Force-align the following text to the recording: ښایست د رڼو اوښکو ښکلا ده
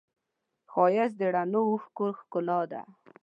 ښایست 0.71 1.15
د 1.19 1.21
رڼو 1.35 1.61
اوښکو 1.71 2.05
ښکلا 2.19 2.59
ده 2.71 2.81